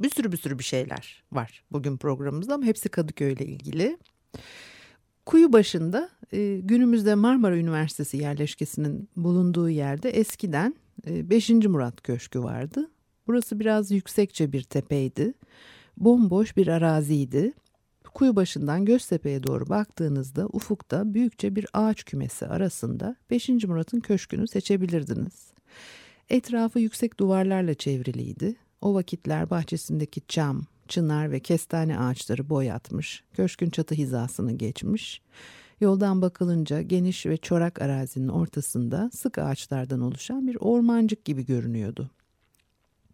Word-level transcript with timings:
Bir 0.00 0.10
sürü 0.10 0.32
bir 0.32 0.36
sürü 0.36 0.58
bir 0.58 0.64
şeyler 0.64 1.24
var 1.32 1.64
bugün 1.72 1.96
programımızda 1.96 2.54
ama 2.54 2.64
hepsi 2.64 2.88
Kadıköy 2.88 3.32
ile 3.32 3.44
ilgili. 3.44 3.98
Kuyu 5.26 5.52
başında 5.52 6.08
e, 6.32 6.60
günümüzde 6.62 7.14
Marmara 7.14 7.56
Üniversitesi 7.56 8.16
yerleşkesinin 8.16 9.08
bulunduğu 9.16 9.70
yerde 9.70 10.10
eskiden 10.10 10.74
e, 11.06 11.30
5. 11.30 11.50
Murat 11.50 12.02
Köşkü 12.02 12.42
vardı. 12.42 12.90
Burası 13.26 13.60
biraz 13.60 13.90
yüksekçe 13.90 14.52
bir 14.52 14.62
tepeydi. 14.62 15.34
Bomboş 15.96 16.56
bir 16.56 16.68
araziydi. 16.68 17.52
Kuyu 18.14 18.36
başından 18.36 18.84
Göztepe'ye 18.84 19.42
doğru 19.42 19.68
baktığınızda 19.68 20.46
ufukta 20.52 21.14
büyükçe 21.14 21.56
bir 21.56 21.66
ağaç 21.72 22.04
kümesi 22.04 22.46
arasında 22.46 23.16
5. 23.30 23.48
Murat'ın 23.48 24.00
köşkünü 24.00 24.48
seçebilirdiniz. 24.48 25.52
Etrafı 26.28 26.80
yüksek 26.80 27.20
duvarlarla 27.20 27.74
çevriliydi. 27.74 28.56
O 28.80 28.94
vakitler 28.94 29.50
bahçesindeki 29.50 30.20
çam, 30.28 30.66
çınar 30.88 31.30
ve 31.30 31.40
kestane 31.40 31.98
ağaçları 31.98 32.48
boyatmış, 32.48 33.24
köşkün 33.32 33.70
çatı 33.70 33.94
hizasını 33.94 34.52
geçmiş. 34.52 35.22
Yoldan 35.80 36.22
bakılınca 36.22 36.82
geniş 36.82 37.26
ve 37.26 37.36
çorak 37.36 37.82
arazinin 37.82 38.28
ortasında 38.28 39.10
sık 39.14 39.38
ağaçlardan 39.38 40.00
oluşan 40.00 40.46
bir 40.46 40.56
ormancık 40.60 41.24
gibi 41.24 41.46
görünüyordu. 41.46 42.10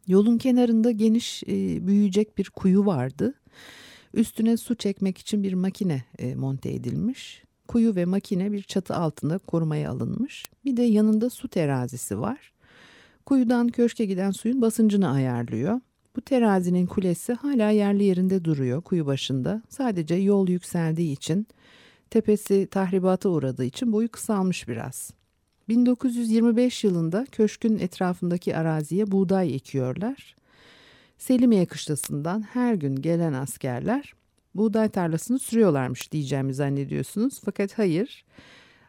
Yolun 0.06 0.38
kenarında 0.38 0.90
geniş 0.90 1.42
e, 1.42 1.86
büyüyecek 1.86 2.38
bir 2.38 2.50
kuyu 2.50 2.86
vardı. 2.86 3.34
Üstüne 4.14 4.56
su 4.56 4.74
çekmek 4.74 5.18
için 5.18 5.42
bir 5.42 5.52
makine 5.52 6.04
e, 6.18 6.34
monte 6.34 6.70
edilmiş. 6.70 7.42
Kuyu 7.68 7.96
ve 7.96 8.04
makine 8.04 8.52
bir 8.52 8.62
çatı 8.62 8.94
altında 8.94 9.38
korumaya 9.38 9.90
alınmış. 9.90 10.44
Bir 10.64 10.76
de 10.76 10.82
yanında 10.82 11.30
su 11.30 11.48
terazisi 11.48 12.20
var. 12.20 12.52
Kuyudan 13.26 13.68
köşke 13.68 14.04
giden 14.04 14.30
suyun 14.30 14.62
basıncını 14.62 15.10
ayarlıyor. 15.10 15.80
Bu 16.16 16.20
terazinin 16.20 16.86
kulesi 16.86 17.32
hala 17.32 17.70
yerli 17.70 18.04
yerinde 18.04 18.44
duruyor 18.44 18.82
kuyu 18.82 19.06
başında. 19.06 19.62
Sadece 19.68 20.14
yol 20.14 20.48
yükseldiği 20.48 21.12
için, 21.12 21.46
tepesi 22.10 22.66
tahribata 22.70 23.28
uğradığı 23.28 23.64
için 23.64 23.92
boyu 23.92 24.10
kısalmış 24.10 24.68
biraz. 24.68 25.10
1925 25.68 26.84
yılında 26.84 27.26
köşkün 27.32 27.78
etrafındaki 27.78 28.56
araziye 28.56 29.10
buğday 29.10 29.54
ekiyorlar. 29.54 30.36
Selimiye 31.18 31.66
kışlasından 31.66 32.42
her 32.42 32.74
gün 32.74 32.96
gelen 32.96 33.32
askerler 33.32 34.14
buğday 34.54 34.88
tarlasını 34.88 35.38
sürüyorlarmış 35.38 36.12
diyeceğimi 36.12 36.54
zannediyorsunuz. 36.54 37.40
Fakat 37.44 37.78
hayır, 37.78 38.24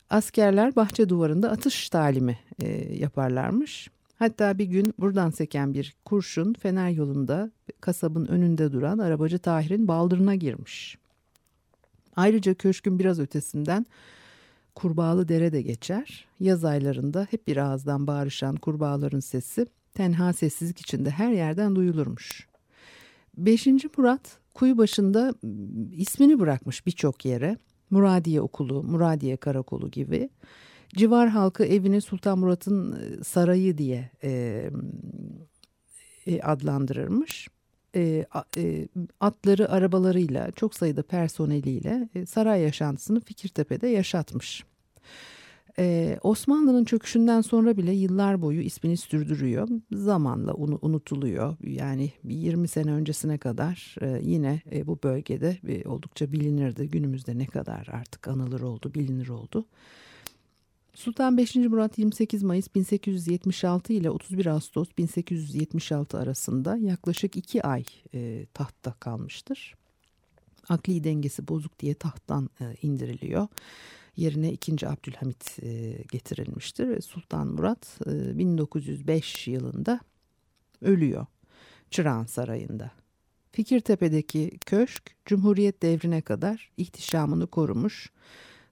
askerler 0.09 0.75
bahçe 0.75 1.09
duvarında 1.09 1.51
atış 1.51 1.89
talimi 1.89 2.39
e, 2.61 2.67
yaparlarmış. 2.95 3.89
Hatta 4.15 4.57
bir 4.57 4.65
gün 4.65 4.93
buradan 4.99 5.29
seken 5.29 5.73
bir 5.73 5.95
kurşun 6.05 6.53
Fener 6.53 6.89
yolunda 6.89 7.51
kasabın 7.81 8.25
önünde 8.25 8.71
duran 8.71 8.97
arabacı 8.97 9.39
Tahir'in 9.39 9.87
baldırına 9.87 10.35
girmiş. 10.35 10.97
Ayrıca 12.15 12.53
köşkün 12.53 12.99
biraz 12.99 13.19
ötesinden 13.19 13.85
kurbağalı 14.75 15.27
dere 15.27 15.51
de 15.51 15.61
geçer. 15.61 16.25
Yaz 16.39 16.65
aylarında 16.65 17.27
hep 17.31 17.47
bir 17.47 17.57
ağızdan 17.57 18.07
bağırışan 18.07 18.55
kurbağaların 18.55 19.19
sesi 19.19 19.65
tenha 19.93 20.33
sessizlik 20.33 20.79
içinde 20.79 21.09
her 21.09 21.31
yerden 21.31 21.75
duyulurmuş. 21.75 22.47
Beşinci 23.37 23.89
Murat 23.97 24.37
kuyu 24.53 24.77
başında 24.77 25.33
ismini 25.91 26.39
bırakmış 26.39 26.85
birçok 26.85 27.25
yere. 27.25 27.57
Muradiye 27.89 28.41
Okulu, 28.41 28.83
Muradiye 28.83 29.37
Karakolu 29.37 29.91
gibi. 29.91 30.29
Civar 30.93 31.29
halkı 31.29 31.65
evini 31.65 32.01
Sultan 32.01 32.39
Murat'ın 32.39 32.97
sarayı 33.23 33.77
diye 33.77 34.09
e, 34.23 34.63
e, 36.27 36.41
adlandırırmış. 36.41 37.47
E, 37.95 38.25
e, 38.57 38.87
atları 39.19 39.71
arabalarıyla 39.71 40.51
çok 40.51 40.75
sayıda 40.75 41.03
personeliyle 41.03 42.09
e, 42.15 42.25
saray 42.25 42.61
yaşantısını 42.61 43.21
Fikirtepe'de 43.21 43.87
yaşatmış. 43.87 44.63
Ee, 45.79 46.17
Osmanlı'nın 46.23 46.85
çöküşünden 46.85 47.41
sonra 47.41 47.77
bile 47.77 47.91
yıllar 47.91 48.41
boyu 48.41 48.61
ismini 48.61 48.97
sürdürüyor. 48.97 49.67
Zamanla 49.91 50.53
unutuluyor. 50.53 51.55
Yani 51.63 52.11
20 52.23 52.67
sene 52.67 52.91
öncesine 52.91 53.37
kadar 53.37 53.95
e, 54.01 54.19
yine 54.23 54.61
e, 54.71 54.87
bu 54.87 54.99
bölgede 55.03 55.57
e, 55.67 55.87
oldukça 55.87 56.31
bilinirdi. 56.31 56.89
Günümüzde 56.89 57.37
ne 57.37 57.45
kadar 57.45 57.87
artık 57.91 58.27
anılır 58.27 58.61
oldu, 58.61 58.91
bilinir 58.95 59.29
oldu. 59.29 59.65
Sultan 60.93 61.37
5. 61.37 61.55
Murat 61.55 61.97
28 61.97 62.43
Mayıs 62.43 62.75
1876 62.75 63.93
ile 63.93 64.09
31 64.09 64.45
Ağustos 64.45 64.89
1876 64.97 66.19
arasında 66.19 66.77
yaklaşık 66.77 67.37
iki 67.37 67.63
ay 67.63 67.83
e, 68.13 68.45
tahtta 68.53 68.93
kalmıştır. 68.99 69.75
Akli 70.69 71.03
dengesi 71.03 71.47
bozuk 71.47 71.79
diye 71.79 71.93
tahttan 71.93 72.49
e, 72.61 72.75
indiriliyor. 72.81 73.47
Yerine 74.15 74.51
2. 74.51 74.87
Abdülhamit 74.87 75.59
e, 75.63 75.97
getirilmiştir. 76.11 77.01
Sultan 77.01 77.47
Murat 77.47 77.99
e, 78.07 78.37
1905 78.37 79.47
yılında 79.47 79.99
ölüyor 80.81 81.25
Çırağan 81.91 82.25
Sarayı'nda. 82.25 82.91
Fikirtepe'deki 83.51 84.51
köşk 84.65 85.15
Cumhuriyet 85.25 85.81
devrine 85.81 86.21
kadar 86.21 86.71
ihtişamını 86.77 87.47
korumuş. 87.47 88.11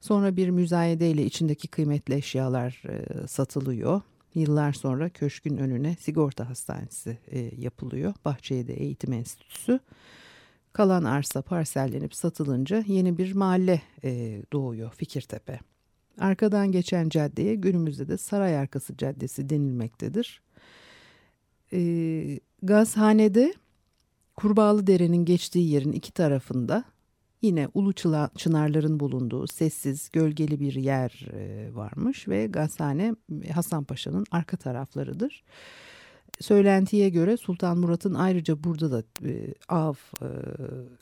Sonra 0.01 0.35
bir 0.35 0.49
müzayedeyle 0.49 1.25
içindeki 1.25 1.67
kıymetli 1.67 2.15
eşyalar 2.15 2.83
e, 2.89 3.27
satılıyor. 3.27 4.01
Yıllar 4.35 4.73
sonra 4.73 5.09
köşkün 5.09 5.57
önüne 5.57 5.95
sigorta 5.99 6.49
hastanesi 6.49 7.17
e, 7.27 7.39
yapılıyor. 7.57 8.13
Bahçe'de 8.25 8.73
eğitim 8.73 9.13
enstitüsü. 9.13 9.79
Kalan 10.73 11.03
arsa 11.03 11.41
parsellenip 11.41 12.15
satılınca 12.15 12.83
yeni 12.87 13.17
bir 13.17 13.33
mahalle 13.33 13.81
e, 14.03 14.41
doğuyor 14.53 14.91
Fikirtepe. 14.91 15.59
Arkadan 16.19 16.71
geçen 16.71 17.09
caddeye 17.09 17.55
günümüzde 17.55 18.07
de 18.07 18.17
Saray 18.17 18.57
Arkası 18.57 18.97
Caddesi 18.97 19.49
denilmektedir. 19.49 20.41
E, 21.73 22.39
gazhanede 22.63 23.53
Kurbağalı 24.35 24.87
Dere'nin 24.87 25.25
geçtiği 25.25 25.69
yerin 25.69 25.91
iki 25.91 26.11
tarafında 26.11 26.83
yine 27.41 27.67
ulu 27.73 27.93
çınarların 28.37 28.99
bulunduğu 28.99 29.47
sessiz 29.47 30.09
gölgeli 30.13 30.59
bir 30.59 30.73
yer 30.73 31.27
e, 31.33 31.69
varmış 31.75 32.27
ve 32.27 32.47
gazhane 32.47 33.15
Hasan 33.53 33.83
Paşa'nın 33.83 34.25
arka 34.31 34.57
taraflarıdır. 34.57 35.43
Söylentiye 36.39 37.09
göre 37.09 37.37
Sultan 37.37 37.77
Murat'ın 37.77 38.13
ayrıca 38.13 38.63
burada 38.63 38.91
da 38.91 39.03
e, 39.27 39.53
av 39.69 39.93
e, 40.21 40.27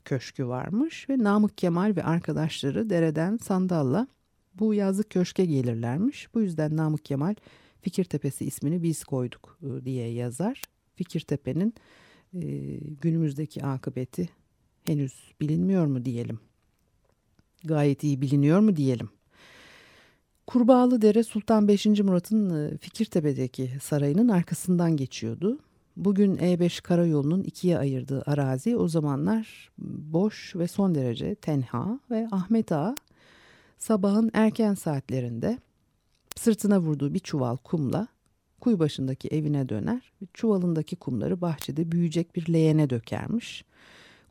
köşkü 0.06 0.48
varmış 0.48 1.10
ve 1.10 1.18
Namık 1.18 1.58
Kemal 1.58 1.96
ve 1.96 2.04
arkadaşları 2.04 2.90
dereden 2.90 3.38
sandalla 3.38 4.08
bu 4.54 4.74
yazlık 4.74 5.10
köşke 5.10 5.46
gelirlermiş. 5.46 6.34
Bu 6.34 6.42
yüzden 6.42 6.78
Namık 6.78 7.06
Kemal 7.06 7.36
Fikirtepesi 7.82 8.46
ismini 8.46 8.84
biz 8.84 9.04
koyduk 9.04 9.58
e, 9.62 9.86
diye 9.86 10.08
yazar. 10.08 10.62
Fikirtepe'nin 10.96 11.74
e, 12.34 12.42
günümüzdeki 13.02 13.64
akıbeti 13.64 14.30
henüz 14.90 15.14
bilinmiyor 15.42 15.86
mu 15.86 16.06
diyelim. 16.06 16.40
Gayet 17.64 18.04
iyi 18.04 18.22
biliniyor 18.22 18.60
mu 18.60 18.76
diyelim. 18.76 19.10
Kurbağalı 20.48 21.02
Dere 21.02 21.24
Sultan 21.24 21.68
5. 21.68 21.86
Murat'ın 21.86 22.78
Fikirtepe'deki 22.78 23.72
sarayının 23.82 24.30
arkasından 24.30 24.98
geçiyordu. 24.98 25.60
Bugün 25.98 26.36
E5 26.36 26.82
karayolunun 26.82 27.44
ikiye 27.44 27.78
ayırdığı 27.78 28.24
arazi 28.26 28.78
o 28.78 28.88
zamanlar 28.88 29.70
boş 29.78 30.56
ve 30.56 30.68
son 30.68 30.96
derece 30.96 31.36
tenha 31.36 32.00
ve 32.12 32.28
Ahmet 32.32 32.72
Ağa 32.72 32.96
sabahın 33.78 34.32
erken 34.34 34.74
saatlerinde 34.74 35.60
sırtına 36.36 36.80
vurduğu 36.80 37.14
bir 37.14 37.20
çuval 37.20 37.58
kumla 37.58 38.08
kuyu 38.62 38.80
başındaki 38.80 39.28
evine 39.28 39.70
döner 39.70 40.14
çuvalındaki 40.34 40.96
kumları 40.96 41.42
bahçede 41.42 41.92
büyüyecek 41.92 42.36
bir 42.36 42.54
leğene 42.54 42.90
dökermiş. 42.90 43.66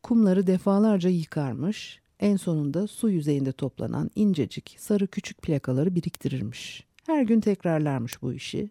Kumları 0.03 0.47
defalarca 0.47 1.11
yıkarmış, 1.11 2.01
en 2.21 2.37
sonunda 2.37 2.87
su 2.87 3.11
yüzeyinde 3.11 3.53
toplanan 3.53 4.11
incecik 4.15 4.77
sarı 4.79 5.07
küçük 5.07 5.43
plakaları 5.43 5.95
biriktirirmiş. 5.95 6.85
Her 7.07 7.23
gün 7.23 7.41
tekrarlarmış 7.41 8.23
bu 8.23 8.33
işi. 8.33 8.71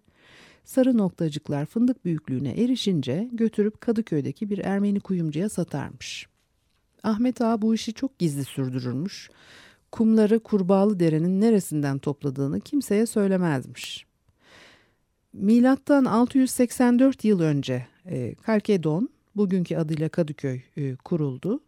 Sarı 0.63 0.97
noktacıklar 0.97 1.65
fındık 1.65 2.05
büyüklüğüne 2.05 2.51
erişince 2.51 3.29
götürüp 3.31 3.81
Kadıköy'deki 3.81 4.49
bir 4.49 4.57
Ermeni 4.57 4.99
kuyumcuya 4.99 5.49
satarmış. 5.49 6.27
Ahmet 7.03 7.41
Ağa 7.41 7.61
bu 7.61 7.75
işi 7.75 7.93
çok 7.93 8.19
gizli 8.19 8.45
sürdürürmüş. 8.45 9.29
Kumları 9.91 10.39
Kurbağalı 10.39 10.99
Dere'nin 10.99 11.41
neresinden 11.41 11.99
topladığını 11.99 12.59
kimseye 12.59 13.05
söylemezmiş. 13.05 14.05
Milattan 15.33 16.05
684 16.05 17.23
yıl 17.23 17.39
önce 17.39 17.87
e, 18.05 18.35
Kalkedon, 18.35 19.09
bugünkü 19.37 19.75
adıyla 19.75 20.09
Kadıköy 20.09 20.61
e, 20.77 20.95
kuruldu. 20.95 21.61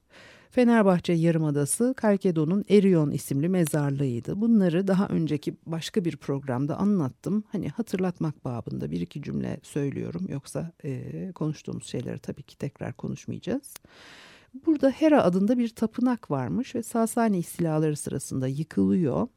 Fenerbahçe 0.51 1.13
Yarımadası 1.13 1.94
Kalkedon'un 1.98 2.66
Erion 2.69 3.12
isimli 3.12 3.50
mezarlığıydı. 3.50 4.42
Bunları 4.42 4.88
daha 4.88 5.07
önceki 5.07 5.56
başka 5.66 6.06
bir 6.06 6.18
programda 6.18 6.77
anlattım. 6.77 7.44
Hani 7.51 7.69
hatırlatmak 7.69 8.45
babında 8.45 8.92
bir 8.92 9.01
iki 9.01 9.21
cümle 9.21 9.60
söylüyorum. 9.63 10.25
Yoksa 10.30 10.71
e, 10.83 11.31
konuştuğumuz 11.31 11.88
şeyleri 11.88 12.19
tabii 12.19 12.44
ki 12.44 12.57
tekrar 12.57 12.94
konuşmayacağız. 12.94 13.74
Burada 14.66 14.89
Hera 14.89 15.24
adında 15.24 15.57
bir 15.57 15.69
tapınak 15.69 16.31
varmış 16.31 16.75
ve 16.75 16.83
Sasani 16.83 17.38
istilaları 17.38 17.95
sırasında 17.95 18.48
yıkılıyor. 18.48 19.27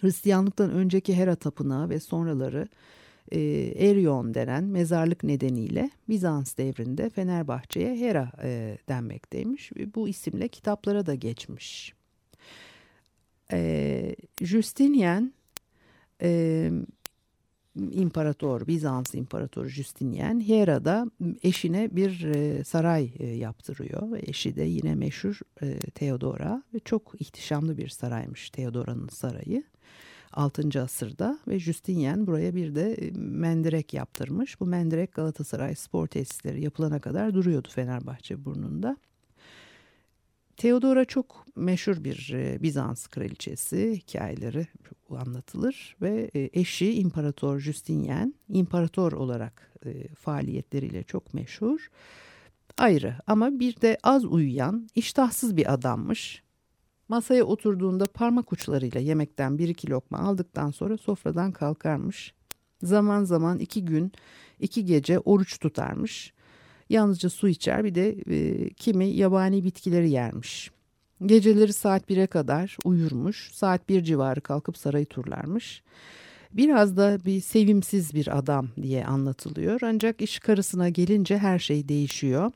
Hristiyanlıktan 0.00 0.70
önceki 0.70 1.14
Hera 1.14 1.34
tapınağı 1.34 1.88
ve 1.88 2.00
sonraları 2.00 2.68
e, 3.32 3.40
Erion 3.88 4.34
denen 4.34 4.64
mezarlık 4.64 5.24
nedeniyle 5.24 5.90
Bizans 6.08 6.56
devrinde 6.56 7.10
Fenerbahçe'ye 7.10 7.96
Hera 7.96 8.32
e, 8.42 8.78
denmekteymiş. 8.88 9.72
Bu 9.94 10.08
isimle 10.08 10.48
kitaplara 10.48 11.06
da 11.06 11.14
geçmiş. 11.14 11.94
E, 13.52 14.16
Justinian 14.40 15.32
e, 16.22 16.70
İmparator, 17.76 18.66
Bizans 18.66 19.14
İmparatoru 19.14 19.68
Justinian 19.68 20.48
Hera'da 20.48 21.10
eşine 21.42 21.96
bir 21.96 22.24
e, 22.24 22.64
saray 22.64 23.10
e, 23.18 23.26
yaptırıyor. 23.26 24.18
Eşi 24.22 24.56
de 24.56 24.62
yine 24.62 24.94
meşhur 24.94 25.40
e, 25.62 25.78
Theodora 25.78 26.62
ve 26.74 26.78
çok 26.78 27.14
ihtişamlı 27.20 27.78
bir 27.78 27.88
saraymış 27.88 28.50
Theodora'nın 28.50 29.08
sarayı. 29.08 29.62
6. 30.36 30.82
asırda 30.82 31.38
ve 31.48 31.58
Justinian 31.58 32.26
buraya 32.26 32.54
bir 32.54 32.74
de 32.74 32.94
e, 32.94 33.10
mendirek 33.16 33.94
yaptırmış. 33.94 34.60
Bu 34.60 34.66
mendirek 34.66 35.12
Galatasaray 35.12 35.74
spor 35.74 36.06
tesisleri 36.06 36.64
yapılana 36.64 37.00
kadar 37.00 37.34
duruyordu 37.34 37.68
Fenerbahçe 37.70 38.44
burnunda. 38.44 38.96
Theodora 40.56 41.04
çok 41.04 41.46
meşhur 41.56 42.04
bir 42.04 42.32
e, 42.34 42.62
Bizans 42.62 43.06
kraliçesi 43.06 43.92
hikayeleri 43.96 44.66
anlatılır 45.10 45.96
ve 46.02 46.30
e, 46.34 46.50
eşi 46.52 46.92
İmparator 46.92 47.58
Justinian 47.58 48.34
imparator 48.48 49.12
olarak 49.12 49.72
faaliyetleriyle 50.18 51.02
çok 51.02 51.34
meşhur. 51.34 51.90
Ayrı 52.78 53.14
ama 53.26 53.60
bir 53.60 53.80
de 53.80 53.98
az 54.02 54.24
uyuyan 54.24 54.88
iştahsız 54.94 55.56
bir 55.56 55.72
adammış. 55.72 56.45
Masaya 57.08 57.44
oturduğunda 57.44 58.04
parmak 58.04 58.52
uçlarıyla 58.52 59.00
yemekten 59.00 59.58
bir 59.58 59.68
iki 59.68 59.90
lokma 59.90 60.18
aldıktan 60.18 60.70
sonra 60.70 60.96
sofradan 60.96 61.52
kalkarmış. 61.52 62.34
Zaman 62.82 63.24
zaman 63.24 63.58
iki 63.58 63.84
gün, 63.84 64.12
iki 64.60 64.84
gece 64.84 65.18
oruç 65.18 65.58
tutarmış. 65.58 66.32
Yalnızca 66.88 67.30
su 67.30 67.48
içer 67.48 67.84
bir 67.84 67.94
de 67.94 68.16
e, 68.30 68.68
kimi 68.68 69.06
yabani 69.06 69.64
bitkileri 69.64 70.10
yermiş. 70.10 70.70
Geceleri 71.26 71.72
saat 71.72 72.10
1'e 72.10 72.26
kadar 72.26 72.76
uyurmuş. 72.84 73.50
Saat 73.52 73.88
1 73.88 74.02
civarı 74.02 74.40
kalkıp 74.40 74.76
sarayı 74.76 75.06
turlarmış. 75.06 75.82
Biraz 76.52 76.96
da 76.96 77.18
bir 77.24 77.40
sevimsiz 77.40 78.14
bir 78.14 78.38
adam 78.38 78.68
diye 78.82 79.06
anlatılıyor. 79.06 79.80
Ancak 79.82 80.20
iş 80.20 80.38
karısına 80.38 80.88
gelince 80.88 81.38
her 81.38 81.58
şey 81.58 81.88
değişiyor. 81.88 82.52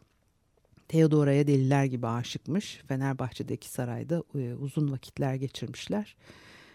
Theodora'ya 0.90 1.46
deliler 1.46 1.84
gibi 1.84 2.06
aşıkmış. 2.06 2.80
Fenerbahçe'deki 2.88 3.68
sarayda 3.68 4.22
e, 4.34 4.54
uzun 4.54 4.92
vakitler 4.92 5.34
geçirmişler. 5.34 6.16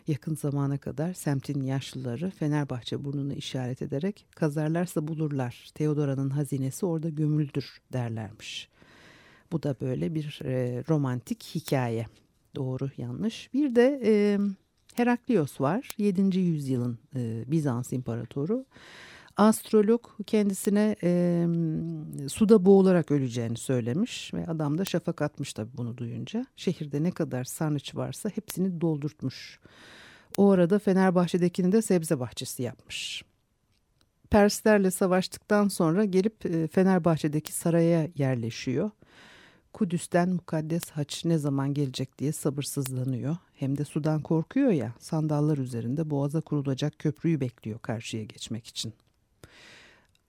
Yakın 0.08 0.36
zamana 0.36 0.78
kadar 0.78 1.14
semtin 1.14 1.64
yaşlıları 1.64 2.30
Fenerbahçe 2.30 3.06
burnunu 3.06 3.34
işaret 3.34 3.82
ederek 3.82 4.26
kazarlarsa 4.36 5.08
bulurlar. 5.08 5.70
Theodora'nın 5.74 6.30
hazinesi 6.30 6.86
orada 6.86 7.10
gömüldür 7.10 7.82
derlermiş. 7.94 8.70
Bu 9.52 9.64
da 9.64 9.76
böyle 9.82 10.16
bir 10.16 10.40
e, 10.46 10.84
romantik 10.90 11.44
hikaye. 11.56 12.06
Doğru 12.56 12.90
yanlış. 12.98 13.50
Bir 13.54 13.76
de 13.76 14.02
e, 14.06 14.40
Heraklios 14.94 15.62
var. 15.62 15.90
7. 15.98 16.40
yüzyılın 16.40 17.00
e, 17.16 17.44
Bizans 17.48 17.94
imparatoru 17.94 18.66
astrolog 19.38 20.06
kendisine 20.28 20.96
e, 21.04 21.46
suda 22.28 22.66
boğularak 22.66 23.12
öleceğini 23.12 23.58
söylemiş 23.58 24.34
ve 24.34 24.46
adam 24.48 24.78
da 24.78 24.86
şafak 24.86 25.22
atmış 25.22 25.54
tabii 25.54 25.78
bunu 25.78 25.98
duyunca. 25.98 26.46
Şehirde 26.56 27.04
ne 27.04 27.12
kadar 27.12 27.44
sarnıç 27.44 27.96
varsa 27.96 28.30
hepsini 28.30 28.82
doldurtmuş. 28.82 29.60
O 30.38 30.52
arada 30.52 30.80
Fenerbahçe'dekini 30.80 31.72
de 31.72 31.82
sebze 31.82 32.20
bahçesi 32.20 32.64
yapmış. 32.64 33.24
Perslerle 34.30 34.92
savaştıktan 34.92 35.68
sonra 35.68 36.06
gelip 36.06 36.46
e, 36.46 36.68
Fenerbahçe'deki 36.68 37.54
saraya 37.54 38.08
yerleşiyor. 38.16 38.92
Kudüs'ten 39.74 40.30
mukaddes 40.30 40.90
haç 40.90 41.26
ne 41.26 41.38
zaman 41.38 41.74
gelecek 41.74 42.20
diye 42.20 42.31
sabırsızlanıyor. 42.31 43.38
Hem 43.54 43.78
de 43.78 43.86
sudan 43.86 44.22
korkuyor 44.22 44.72
ya 44.72 44.94
sandallar 45.00 45.58
üzerinde 45.58 46.10
boğaza 46.10 46.42
kurulacak 46.42 47.00
köprüyü 47.00 47.40
bekliyor 47.40 47.80
karşıya 47.80 48.24
geçmek 48.24 48.68
için. 48.68 48.94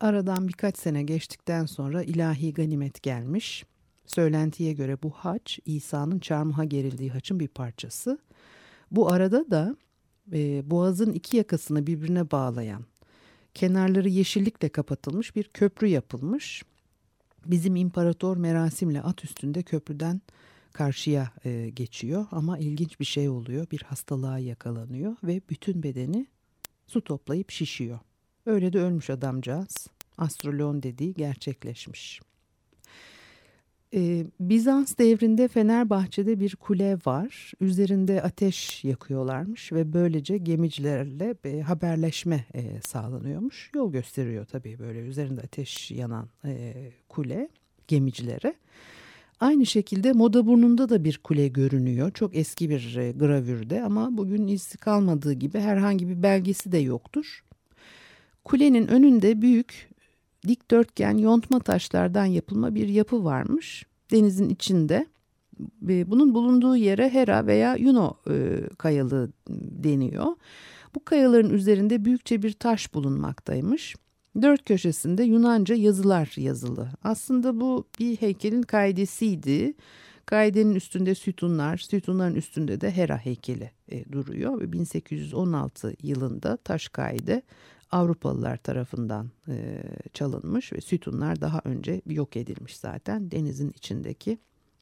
Aradan 0.01 0.49
birkaç 0.49 0.79
sene 0.79 1.03
geçtikten 1.03 1.67
sonra 1.67 2.03
ilahi 2.03 2.55
ganimet 2.55 3.03
gelmiş. 3.03 3.65
Söylentiye 4.07 4.73
göre 4.73 5.03
bu 5.03 5.11
haç 5.11 5.59
İsa'nın 5.67 6.19
çarmıha 6.19 6.65
gerildiği 6.65 7.11
haçın 7.11 7.41
bir 7.41 7.49
parçası. 7.49 8.19
Bu 8.91 9.13
arada 9.13 9.51
da 9.51 9.77
e, 10.33 10.71
boğazın 10.71 11.13
iki 11.13 11.37
yakasını 11.37 11.87
birbirine 11.87 12.31
bağlayan, 12.31 12.85
kenarları 13.55 14.09
yeşillikle 14.09 14.69
kapatılmış 14.69 15.37
bir 15.37 15.45
köprü 15.45 15.87
yapılmış. 15.87 16.63
Bizim 17.47 17.77
imparator 17.77 18.37
merasimle 18.37 19.03
at 19.03 19.25
üstünde 19.25 19.63
köprüden 19.63 20.21
karşıya 20.73 21.31
e, 21.45 21.71
geçiyor 21.71 22.27
ama 22.31 22.59
ilginç 22.59 23.01
bir 23.01 23.05
şey 23.05 23.29
oluyor. 23.29 23.71
Bir 23.71 23.83
hastalığa 23.83 24.39
yakalanıyor 24.39 25.17
ve 25.23 25.41
bütün 25.51 25.83
bedeni 25.83 26.27
su 26.87 27.05
toplayıp 27.05 27.51
şişiyor. 27.51 27.99
Öyle 28.47 28.73
de 28.73 28.81
ölmüş 28.81 29.11
adamcağız. 29.11 29.87
Astroloğun 30.19 30.83
dediği 30.83 31.15
gerçekleşmiş. 31.15 32.21
Ee, 33.95 34.27
Bizans 34.41 34.99
devrinde 34.99 35.49
Fenerbahçe'de 35.49 36.41
bir 36.41 36.57
kule 36.57 36.99
var. 37.07 37.53
Üzerinde 37.61 38.23
ateş 38.23 38.85
yakıyorlarmış 38.85 39.73
ve 39.73 39.93
böylece 39.93 40.39
gemicilerle 40.39 41.35
e, 41.45 41.61
haberleşme 41.61 42.45
e, 42.55 42.81
sağlanıyormuş. 42.81 43.71
Yol 43.75 43.93
gösteriyor 43.93 44.45
tabii 44.45 44.79
böyle 44.79 44.99
üzerinde 44.99 45.41
ateş 45.41 45.91
yanan 45.91 46.29
e, 46.45 46.75
kule 47.09 47.49
gemicilere. 47.89 48.55
Aynı 49.41 49.67
şekilde 49.67 50.13
Moda 50.13 50.47
Burnu'nda 50.47 50.89
da 50.89 51.05
bir 51.05 51.19
kule 51.19 51.49
görünüyor. 51.49 52.11
Çok 52.11 52.37
eski 52.37 52.71
bir 52.71 52.97
e, 52.97 53.13
gravürde 53.13 53.83
ama 53.83 54.17
bugün 54.17 54.47
iz 54.47 54.77
kalmadığı 54.77 55.33
gibi 55.33 55.59
herhangi 55.59 56.09
bir 56.09 56.23
belgesi 56.23 56.73
de 56.73 56.79
yoktur. 56.79 57.46
Kulenin 58.47 58.89
önünde 58.89 59.43
büyük 59.43 59.91
dikdörtgen 60.47 61.19
yontma 61.19 61.61
taşlardan 61.61 62.25
yapılma 62.25 62.75
bir 62.75 62.89
yapı 62.89 63.25
varmış 63.25 63.87
denizin 64.11 64.49
içinde. 64.49 65.07
Bunun 65.81 66.35
bulunduğu 66.35 66.77
yere 66.77 67.11
Hera 67.11 67.47
veya 67.47 67.77
Yuno 67.77 68.15
e, 68.31 68.61
kayalığı 68.79 69.33
deniyor. 69.85 70.27
Bu 70.95 71.05
kayaların 71.05 71.51
üzerinde 71.51 72.05
büyükçe 72.05 72.43
bir 72.43 72.53
taş 72.53 72.95
bulunmaktaymış. 72.95 73.95
Dört 74.43 74.65
köşesinde 74.65 75.23
Yunanca 75.23 75.75
yazılar 75.75 76.33
yazılı. 76.37 76.89
Aslında 77.05 77.61
bu 77.61 77.85
bir 77.99 78.17
heykelin 78.17 78.63
kaidesiydi. 78.63 79.75
Kaidenin 80.27 80.75
üstünde 80.75 81.15
sütunlar, 81.15 81.77
sütunların 81.77 82.35
üstünde 82.35 82.81
de 82.81 82.91
Hera 82.91 83.19
heykeli 83.19 83.71
e, 83.89 84.13
duruyor. 84.13 84.61
Ve 84.61 84.73
1816 84.73 85.95
yılında 86.03 86.57
taş 86.57 86.89
kaide 86.89 87.43
Avrupalılar 87.91 88.57
tarafından 88.57 89.31
e, 89.49 89.83
çalınmış 90.13 90.73
ve 90.73 90.81
sütunlar 90.81 91.41
daha 91.41 91.61
önce 91.65 92.03
yok 92.07 92.37
edilmiş 92.37 92.77
zaten. 92.77 93.31
Denizin 93.31 93.71
içindeki 93.71 94.39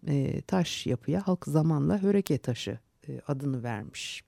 e, 0.07 0.43
taş 0.43 0.87
yapıya 0.87 1.29
halk 1.29 1.45
zamanla 1.47 2.03
höreke 2.03 2.39
taşı 2.39 2.79
e, 3.09 3.21
adını 3.29 3.63
vermiş. 3.63 4.25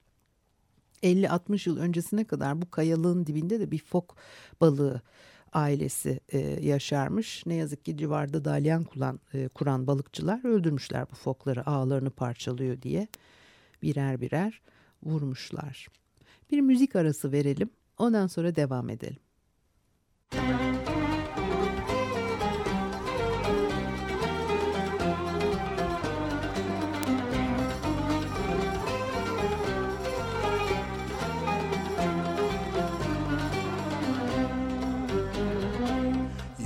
50-60 1.02 1.68
yıl 1.68 1.76
öncesine 1.76 2.24
kadar 2.24 2.62
bu 2.62 2.70
kayalığın 2.70 3.26
dibinde 3.26 3.60
de 3.60 3.70
bir 3.70 3.78
fok 3.78 4.16
balığı 4.60 5.02
ailesi 5.52 6.20
e, 6.28 6.38
yaşarmış. 6.66 7.46
Ne 7.46 7.54
yazık 7.54 7.84
ki 7.84 7.96
civarda 7.96 8.44
dalyan 8.44 8.84
kuran, 8.84 9.20
e, 9.34 9.48
kuran 9.48 9.86
balıkçılar 9.86 10.44
öldürmüşler 10.44 11.06
bu 11.10 11.14
fokları 11.14 11.66
ağlarını 11.66 12.10
parçalıyor 12.10 12.82
diye 12.82 13.08
birer 13.82 14.20
birer 14.20 14.60
vurmuşlar. 15.02 15.88
Bir 16.50 16.60
müzik 16.60 16.96
arası 16.96 17.32
verelim 17.32 17.70
ondan 17.98 18.26
sonra 18.26 18.56
devam 18.56 18.90
edelim. 18.90 19.20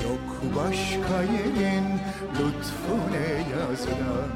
Yok 0.02 0.56
başka 0.56 1.22
yerin 1.22 1.84
lütfune 2.32 3.28
yazılan 3.52 4.30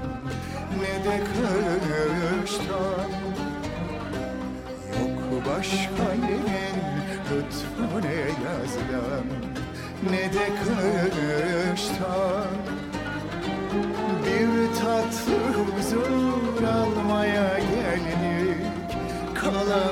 Ne 0.80 1.04
de 1.04 1.24
kıştan 1.24 3.10
Yok 5.00 5.46
başka 5.46 6.12
yerin 6.12 6.63
lütfune 7.44 8.14
yazılan 8.44 9.26
Ne 10.10 10.24
de 10.32 10.46
kıştan 10.58 12.52
Bir 14.24 14.50
tatlı 14.80 15.38
huzur 15.56 16.62
almaya 16.64 17.58
geldik 17.58 18.62
Kalamıştan 19.34 19.84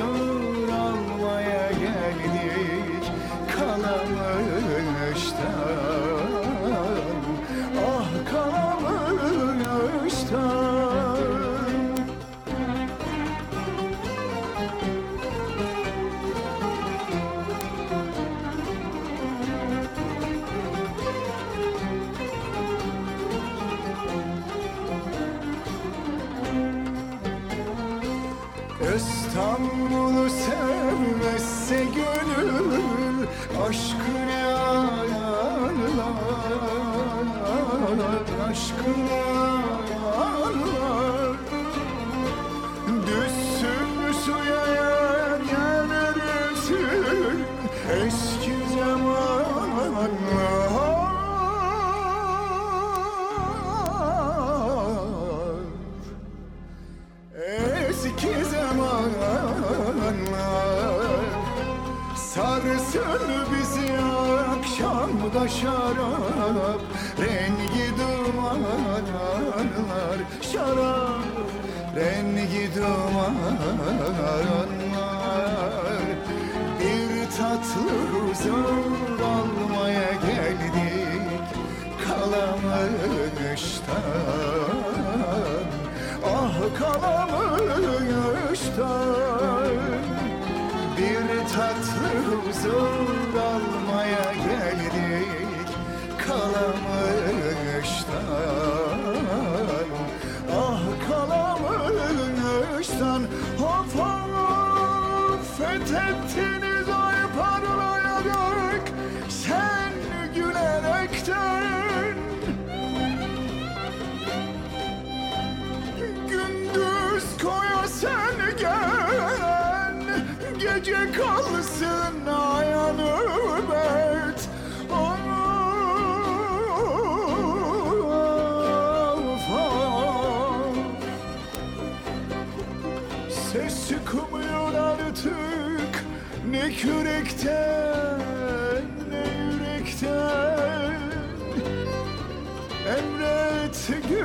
huzur 0.00 0.27
Curse 47.88 48.47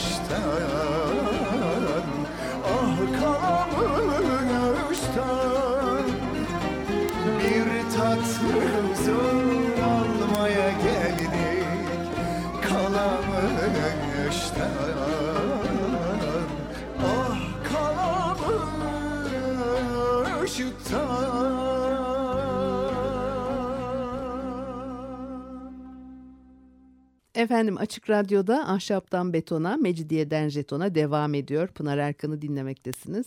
Efendim 27.36 27.78
Açık 27.78 28.10
Radyo'da 28.10 28.68
Ahşaptan 28.68 29.32
Betona, 29.32 29.76
Mecidiyeden 29.76 30.48
Jeton'a 30.48 30.94
devam 30.94 31.34
ediyor. 31.34 31.68
Pınar 31.68 31.98
Erkan'ı 31.98 32.42
dinlemektesiniz. 32.42 33.26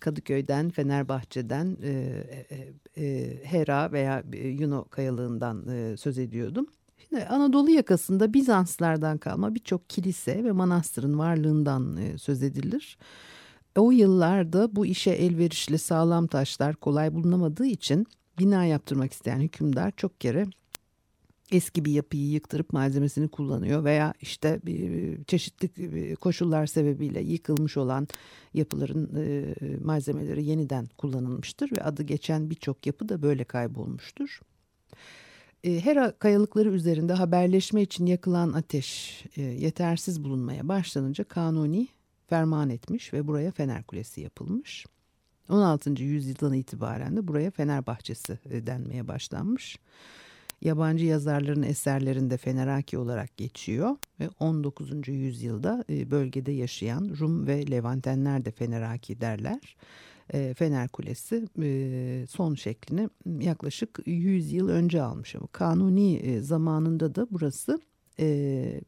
Kadıköy'den, 0.00 0.70
Fenerbahçe'den, 0.70 1.76
e, 1.82 1.90
e, 2.50 3.04
e, 3.04 3.36
Hera 3.44 3.92
veya 3.92 4.22
Yuno 4.32 4.84
Kayalığı'ndan 4.84 5.68
e, 5.68 5.96
söz 5.96 6.18
ediyordum. 6.18 6.66
Şimdi 6.98 7.24
Anadolu 7.24 7.70
yakasında 7.70 8.34
Bizanslardan 8.34 9.18
kalma 9.18 9.54
birçok 9.54 9.90
kilise 9.90 10.44
ve 10.44 10.52
manastırın 10.52 11.18
varlığından 11.18 11.96
e, 11.96 12.18
söz 12.18 12.42
edilir. 12.42 12.98
O 13.76 13.90
yıllarda 13.90 14.76
bu 14.76 14.86
işe 14.86 15.10
elverişli 15.10 15.78
sağlam 15.78 16.26
taşlar 16.26 16.76
kolay 16.76 17.14
bulunamadığı 17.14 17.66
için 17.66 18.06
bina 18.38 18.64
yaptırmak 18.64 19.12
isteyen 19.12 19.40
hükümdar 19.40 19.92
çok 19.96 20.20
kere 20.20 20.46
eski 21.52 21.84
bir 21.84 21.92
yapıyı 21.92 22.30
yıktırıp 22.30 22.72
malzemesini 22.72 23.28
kullanıyor 23.28 23.84
veya 23.84 24.14
işte 24.20 24.60
çeşitli 25.26 26.16
koşullar 26.16 26.66
sebebiyle 26.66 27.20
yıkılmış 27.20 27.76
olan 27.76 28.08
yapıların 28.54 29.10
e, 29.16 29.54
malzemeleri 29.84 30.44
yeniden 30.44 30.88
kullanılmıştır 30.98 31.72
ve 31.76 31.82
adı 31.82 32.02
geçen 32.02 32.50
birçok 32.50 32.86
yapı 32.86 33.08
da 33.08 33.22
böyle 33.22 33.44
kaybolmuştur. 33.44 34.40
E, 35.64 35.84
Hera 35.84 36.12
kayalıkları 36.12 36.70
üzerinde 36.70 37.12
haberleşme 37.12 37.82
için 37.82 38.06
yakılan 38.06 38.52
ateş 38.52 39.24
e, 39.36 39.42
yetersiz 39.42 40.24
bulunmaya 40.24 40.68
başlanınca 40.68 41.24
Kanuni 41.24 41.88
ferman 42.26 42.70
etmiş 42.70 43.12
ve 43.12 43.26
buraya 43.26 43.50
Fener 43.50 43.84
Kulesi 43.84 44.20
yapılmış. 44.20 44.86
16. 45.48 46.02
yüzyıldan 46.02 46.52
itibaren 46.52 47.16
de 47.16 47.28
buraya 47.28 47.50
Fener 47.50 47.86
Bahçesi 47.86 48.38
denmeye 48.44 49.08
başlanmış 49.08 49.78
yabancı 50.62 51.04
yazarların 51.04 51.62
eserlerinde 51.62 52.36
Feneraki 52.36 52.98
olarak 52.98 53.36
geçiyor 53.36 53.96
ve 54.20 54.28
19. 54.40 55.08
yüzyılda 55.08 55.84
e, 55.90 56.10
bölgede 56.10 56.52
yaşayan 56.52 57.16
Rum 57.20 57.46
ve 57.46 57.70
Levantenler 57.70 58.44
de 58.44 58.50
Feneraki 58.50 59.20
derler. 59.20 59.76
E, 60.32 60.54
Fener 60.54 60.88
Kulesi 60.88 61.48
e, 61.62 62.24
son 62.28 62.54
şeklini 62.54 63.08
yaklaşık 63.40 63.98
100 64.06 64.52
yıl 64.52 64.68
önce 64.68 65.02
almış 65.02 65.36
kanuni 65.52 66.38
zamanında 66.42 67.14
da 67.14 67.26
burası 67.30 67.80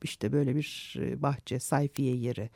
işte 0.02 0.32
böyle 0.32 0.56
bir 0.56 0.96
bahçe 1.16 1.60
sayfiye 1.60 2.16
yeri 2.16 2.50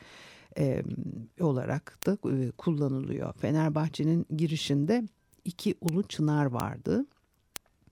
olarak 1.40 2.06
da 2.06 2.16
kullanılıyor. 2.59 3.33
Fenerbahçe'nin 3.33 4.26
girişinde 4.37 5.04
iki 5.44 5.75
ulu 5.80 6.02
çınar 6.02 6.47
vardı. 6.47 7.06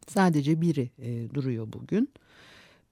Sadece 0.09 0.61
biri 0.61 0.91
e, 0.99 1.35
duruyor 1.35 1.73
bugün. 1.73 2.09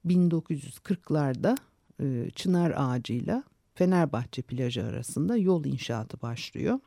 1940'larda 0.06 1.56
e, 2.02 2.30
çınar 2.30 2.72
ağacıyla 2.76 3.44
Fenerbahçe 3.74 4.42
plajı 4.42 4.84
arasında 4.84 5.36
yol 5.36 5.64
inşaatı 5.64 6.22
başlıyor. 6.22 6.78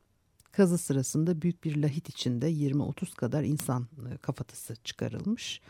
Kazı 0.51 0.77
sırasında 0.77 1.41
büyük 1.41 1.63
bir 1.63 1.75
lahit 1.75 2.09
içinde 2.09 2.51
20-30 2.51 3.15
kadar 3.15 3.43
insan 3.43 3.87
e, 4.13 4.17
kafatası 4.17 4.75
çıkarılmış. 4.83 5.61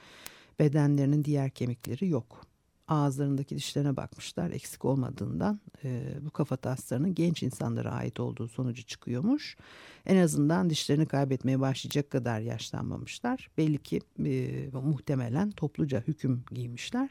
Bedenlerinin 0.60 1.24
diğer 1.24 1.50
kemikleri 1.50 2.08
yok 2.08 2.53
ağızlarındaki 2.88 3.56
dişlerine 3.56 3.98
bakmışlar 3.98 4.52
eksik 4.52 4.86
olmadığından 4.86 5.60
e, 5.84 6.04
bu 6.22 6.32
kafa 6.32 6.56
taslarının 6.58 7.16
genç 7.16 7.44
insanlara 7.44 7.92
ait 7.92 8.20
olduğu 8.20 8.48
sonucu 8.48 8.84
çıkıyormuş. 8.84 9.58
En 10.06 10.18
azından 10.18 10.70
dişlerini 10.70 11.06
kaybetmeye 11.06 11.60
başlayacak 11.60 12.10
kadar 12.10 12.40
yaşlanmamışlar. 12.40 13.50
Belli 13.58 13.78
ki 13.78 14.02
e, 14.26 14.70
muhtemelen 14.74 15.52
topluca 15.52 16.04
hüküm 16.08 16.44
giymişler. 16.52 17.10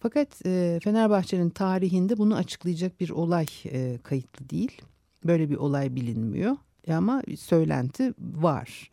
Fakat 0.00 0.46
e, 0.46 0.80
Fenerbahçe'nin 0.82 1.50
tarihinde 1.50 2.18
bunu 2.18 2.36
açıklayacak 2.36 3.00
bir 3.00 3.10
olay 3.10 3.46
e, 3.64 3.98
kayıtlı 4.02 4.50
değil. 4.50 4.82
Böyle 5.24 5.50
bir 5.50 5.56
olay 5.56 5.96
bilinmiyor 5.96 6.56
ama 6.88 7.22
söylenti 7.38 8.14
var. 8.18 8.90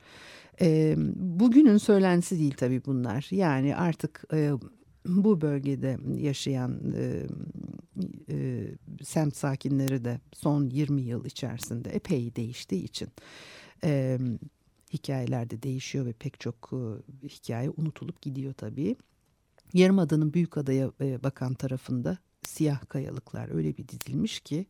E, 0.62 0.96
bugünün 1.16 1.78
söylentisi 1.78 2.40
değil 2.40 2.54
tabii 2.58 2.86
bunlar. 2.86 3.28
Yani 3.32 3.76
artık 3.76 4.24
e, 4.34 4.52
bu 5.06 5.42
bölgede 5.42 5.98
yaşayan 6.18 6.94
e, 6.98 7.24
e, 8.30 8.68
semt 9.04 9.36
sakinleri 9.36 10.06
de 10.06 10.20
son 10.34 10.70
20 10.70 11.02
yıl 11.02 11.26
içerisinde 11.26 11.90
epey 11.90 12.36
değiştiği 12.36 12.84
için 12.84 13.10
e, 13.84 14.20
hikayeler 14.94 15.50
de 15.50 15.64
değişiyor 15.64 16.06
ve 16.06 16.14
pek 16.14 16.40
çok 16.40 16.72
e, 16.74 17.28
hikaye 17.28 17.70
unutulup 17.70 18.22
gidiyor 18.22 18.54
tabii. 18.54 18.96
Yarımada'nın 19.74 20.34
büyük 20.34 20.58
adaya 20.58 20.92
e, 21.02 21.24
bakan 21.24 21.54
tarafında 21.54 22.18
siyah 22.44 22.90
kayalıklar 22.90 23.56
öyle 23.56 23.78
bir 23.78 23.88
dizilmiş 23.88 24.40
ki 24.40 24.66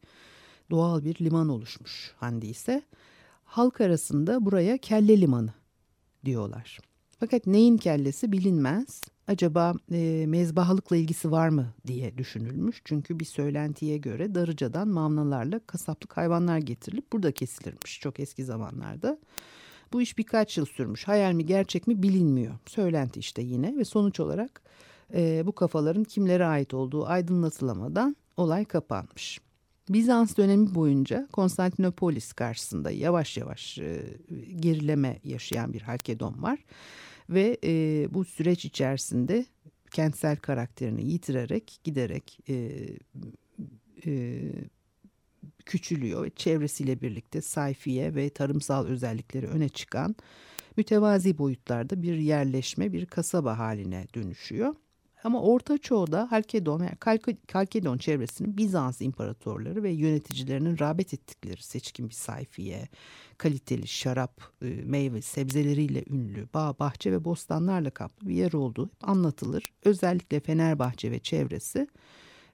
doğal 0.69 1.03
bir 1.03 1.19
liman 1.25 1.49
oluşmuş 1.49 2.13
Handi 2.17 2.47
ise. 2.47 2.83
Halk 3.43 3.81
arasında 3.81 4.45
buraya 4.45 4.77
kelle 4.77 5.21
limanı 5.21 5.53
diyorlar. 6.25 6.79
Fakat 7.19 7.47
neyin 7.47 7.77
kellesi 7.77 8.31
bilinmez 8.31 9.01
acaba 9.27 9.73
e, 9.91 10.25
mezbahalıkla 10.27 10.95
ilgisi 10.95 11.31
var 11.31 11.49
mı 11.49 11.73
diye 11.87 12.17
düşünülmüş. 12.17 12.81
Çünkü 12.85 13.19
bir 13.19 13.25
söylentiye 13.25 13.97
göre 13.97 14.35
Darıca'dan 14.35 14.87
mamlalarla 14.87 15.59
kasaplık 15.59 16.17
hayvanlar 16.17 16.57
getirilip 16.57 17.13
burada 17.13 17.31
kesilirmiş 17.31 17.99
çok 17.99 18.19
eski 18.19 18.45
zamanlarda. 18.45 19.17
Bu 19.93 20.01
iş 20.01 20.17
birkaç 20.17 20.57
yıl 20.57 20.65
sürmüş. 20.65 21.07
Hayal 21.07 21.33
mi 21.33 21.45
gerçek 21.45 21.87
mi 21.87 22.03
bilinmiyor. 22.03 22.55
Söylenti 22.65 23.19
işte 23.19 23.41
yine 23.41 23.77
ve 23.77 23.85
sonuç 23.85 24.19
olarak 24.19 24.61
e, 25.13 25.45
bu 25.45 25.51
kafaların 25.51 26.03
kimlere 26.03 26.45
ait 26.45 26.73
olduğu 26.73 27.05
aydınlatılamadan 27.05 28.15
olay 28.37 28.65
kapanmış. 28.65 29.39
Bizans 29.89 30.37
dönemi 30.37 30.75
boyunca 30.75 31.27
Konstantinopolis 31.31 32.33
karşısında 32.33 32.91
yavaş 32.91 33.37
yavaş 33.37 33.77
e, 33.77 34.03
gerileme 34.55 35.19
yaşayan 35.23 35.73
bir 35.73 35.81
Halkedon 35.81 36.43
var. 36.43 36.59
Ve 37.29 37.57
e, 37.63 38.07
bu 38.13 38.25
süreç 38.25 38.65
içerisinde 38.65 39.45
kentsel 39.91 40.37
karakterini 40.37 41.11
yitirerek 41.11 41.79
giderek 41.83 42.39
e, 42.49 42.55
e, 44.05 44.41
küçülüyor 45.65 46.23
ve 46.23 46.29
çevresiyle 46.29 47.01
birlikte 47.01 47.41
sayfiye 47.41 48.15
ve 48.15 48.29
tarımsal 48.29 48.85
özellikleri 48.85 49.47
öne 49.47 49.69
çıkan 49.69 50.15
mütevazi 50.77 51.37
boyutlarda 51.37 52.01
bir 52.01 52.15
yerleşme, 52.15 52.93
bir 52.93 53.05
kasaba 53.05 53.59
haline 53.59 54.07
dönüşüyor. 54.15 54.75
Ama 55.25 55.41
Orta 55.41 55.77
Çağ'da 55.77 56.31
Halkedon, 56.31 56.79
yani 56.79 57.19
Halkedon 57.53 57.97
çevresinin 57.97 58.57
Bizans 58.57 59.01
imparatorları 59.01 59.83
ve 59.83 59.91
yöneticilerinin 59.91 60.79
rağbet 60.79 61.13
ettikleri 61.13 61.63
seçkin 61.63 62.09
bir 62.09 62.13
sayfiye, 62.13 62.87
kaliteli 63.37 63.87
şarap, 63.87 64.41
e, 64.61 64.65
meyve, 64.65 65.21
sebzeleriyle 65.21 66.03
ünlü 66.09 66.47
bağ, 66.53 66.75
bahçe 66.79 67.11
ve 67.11 67.25
bostanlarla 67.25 67.89
kaplı 67.89 68.27
bir 68.27 68.35
yer 68.35 68.53
olduğu 68.53 68.89
anlatılır. 69.01 69.63
Özellikle 69.83 70.39
Fenerbahçe 70.39 71.11
ve 71.11 71.19
çevresi 71.19 71.87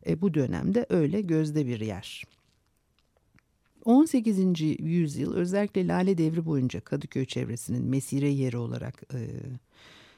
e, 0.08 0.22
bu 0.22 0.34
dönemde 0.34 0.86
öyle 0.90 1.22
gözde 1.22 1.68
bir 1.68 1.80
yer. 1.80 2.24
18. 3.86 4.62
yüzyıl 4.80 5.34
özellikle 5.34 5.88
Lale 5.88 6.18
Devri 6.18 6.46
boyunca 6.46 6.82
Kadıköy 6.82 7.26
çevresinin 7.26 7.84
mesire 7.84 8.30
yeri 8.30 8.58
olarak 8.58 9.04
e, 9.14 9.20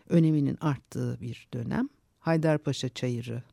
öneminin 0.10 0.58
arttığı 0.62 1.22
bir 1.22 1.48
dönem. 1.54 1.90
Haydarpaşa 2.24 2.90
Çayırı, 2.90 3.44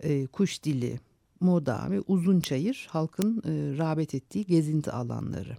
e, 0.00 0.26
Kuş 0.26 0.64
Dili, 0.64 1.00
Moda 1.40 1.90
ve 1.90 2.00
Uzun 2.00 2.40
Çayır 2.40 2.86
halkın 2.90 3.38
e, 3.38 3.78
rağbet 3.78 4.14
ettiği 4.14 4.46
gezinti 4.46 4.90
alanları. 4.90 5.56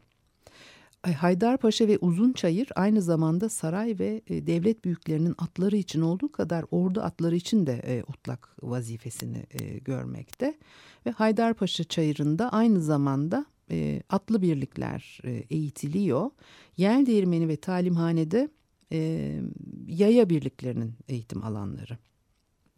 Haydarpaşa 1.18 1.88
ve 1.88 1.98
Uzun 1.98 2.34
Çayır 2.34 2.70
aynı 2.76 3.02
zamanda 3.02 3.50
saray 3.50 4.00
ve 4.00 4.22
e, 4.28 4.48
devlet 4.48 4.86
büyüklerinin 4.86 5.36
atları 5.38 5.78
için 5.78 6.02
olduğu 6.02 6.32
kadar 6.32 6.66
ordu 6.72 7.02
atları 7.02 7.36
için 7.36 7.68
de 7.68 7.74
e, 7.74 8.04
otlak 8.04 8.50
vazifesini 8.62 9.46
e, 9.52 9.78
görmekte. 9.78 10.58
Ve 11.06 11.12
Haydarpaşa 11.12 11.84
Çayırı'nda 11.84 12.50
aynı 12.54 12.82
zamanda 12.82 13.46
e, 13.72 14.04
atlı 14.10 14.42
birlikler 14.42 15.20
e, 15.24 15.32
eğitiliyor. 15.32 16.30
Yer 16.78 17.06
değirmeni 17.06 17.48
ve 17.48 17.56
talimhanede 17.56 18.50
e, 18.92 19.42
yaya 19.88 20.30
birliklerinin 20.30 20.94
eğitim 21.08 21.44
alanları 21.44 21.98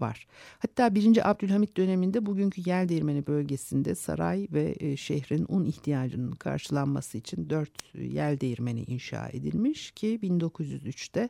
var. 0.02 0.28
Hatta 0.60 0.96
1. 0.96 1.30
Abdülhamit 1.30 1.78
döneminde 1.78 2.26
bugünkü 2.26 2.62
Yel 2.66 2.90
Değirmeni 2.90 3.28
bölgesinde 3.28 3.96
saray 3.96 4.48
ve 4.52 4.76
e, 4.80 4.98
şehrin 4.98 5.46
un 5.50 5.66
ihtiyacının 5.66 6.32
karşılanması 6.32 7.18
için 7.18 7.50
dört 7.50 7.96
yel 7.96 8.40
değirmeni 8.40 8.84
inşa 8.84 9.30
edilmiş 9.30 9.92
ki 9.92 10.20
1903'te 10.24 11.30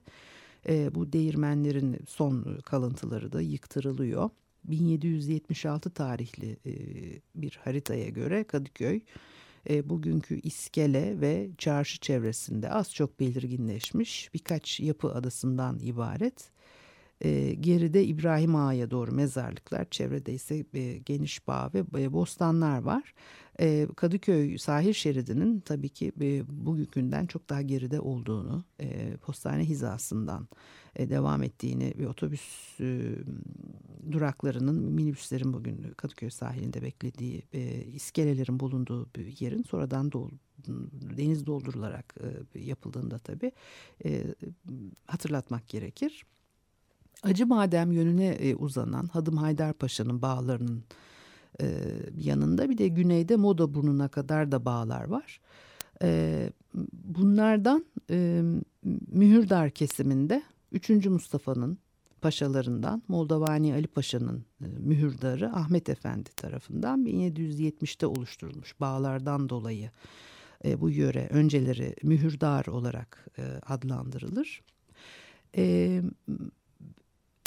e, 0.70 0.96
bu 0.96 1.14
değirmenlerin 1.14 1.98
son 2.08 2.60
kalıntıları 2.66 3.34
da 3.34 3.42
yıktırılıyor. 3.42 4.30
1776 4.64 5.90
tarihli 5.90 6.58
e, 6.66 6.74
bir 7.36 7.60
haritaya 7.64 8.10
göre 8.10 8.44
Kadıköy 8.44 9.02
e, 9.70 9.90
bugünkü 9.90 10.40
iskele 10.40 11.22
ve 11.22 11.50
çarşı 11.58 12.00
çevresinde 12.00 12.70
az 12.70 12.94
çok 12.94 13.20
belirginleşmiş 13.20 14.30
birkaç 14.34 14.80
yapı 14.80 15.14
adasından 15.14 15.80
ibaret 15.80 16.52
E, 17.22 17.54
geride 17.54 18.06
İbrahim 18.06 18.56
Ağa'ya 18.56 18.92
doğru 18.92 19.12
mezarlıklar, 19.12 19.90
çevrede 19.90 20.34
ise 20.34 20.66
e, 20.74 20.98
geniş 20.98 21.48
bağ 21.48 21.72
ve 21.74 22.04
e, 22.04 22.14
bostanlar 22.14 22.82
var. 22.82 23.14
E, 23.60 23.88
Kadıköy 23.96 24.58
sahil 24.58 24.94
şeridinin 24.94 25.60
tabii 25.60 25.90
ki 25.90 26.12
e, 26.22 26.44
bugünkünden 26.66 27.26
çok 27.26 27.50
daha 27.50 27.62
geride 27.62 28.00
olduğunu, 28.00 28.64
e, 28.80 29.18
postane 29.18 29.64
hizasından 29.64 30.48
e, 30.96 31.10
devam 31.10 31.44
ettiğini 31.44 31.94
ve 31.98 32.08
otobüs 32.08 32.80
e, 32.80 33.16
duraklarının, 34.12 34.92
minibüslerin 34.92 35.54
bugün 35.54 35.94
Kadıköy 35.98 36.30
sahilinde 36.30 36.82
beklediği, 36.82 37.44
e, 37.54 37.84
iskelelerin 37.84 38.60
bulunduğu 38.60 39.10
bir 39.16 39.40
yerin 39.40 39.64
sonradan 39.64 40.12
dol, 40.12 40.30
deniz 41.18 41.46
doldurularak 41.46 42.16
e, 42.56 42.60
yapıldığında 42.60 43.18
tabii 43.18 43.52
e, 44.06 44.24
hatırlatmak 45.06 45.68
gerekir. 45.68 46.26
Acı 47.24 47.48
Madem 47.48 47.92
yönüne 47.92 48.28
e, 48.28 48.56
uzanan 48.56 49.08
Hadım 49.08 49.38
Haydarpaşa'nın 49.38 50.22
bağlarının 50.22 50.84
e, 51.62 51.78
yanında 52.18 52.70
bir 52.70 52.78
de 52.78 52.88
güneyde 52.88 53.36
Moda 53.36 53.74
Burnu'na 53.74 54.08
kadar 54.08 54.52
da 54.52 54.66
bağlar 54.66 55.04
var. 55.04 55.42
E, 56.04 56.50
bunlardan 56.94 57.86
Mühürdar 59.12 59.70
kesiminde 59.70 60.44
3. 60.72 60.90
Mustafa'nın 60.90 61.78
paşalarından 62.22 63.04
Moldavani 63.08 63.74
Ali 63.74 63.88
Paşa'nın 63.88 64.46
mühürdarı 64.60 65.54
Ahmet 65.54 65.90
Efendi 65.90 66.30
tarafından 66.30 67.06
1770'te 67.06 68.06
oluşturulmuş 68.06 68.80
bağlardan 68.80 69.50
dolayı 69.50 69.92
bu 70.78 70.90
yöre 70.90 71.28
önceleri 71.32 71.96
mühürdar 72.04 72.66
olarak 72.66 73.28
adlandırılır. 73.68 74.62
E, 75.58 76.02